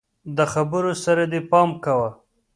[0.37, 2.09] د خبرو سره دي پام کوه!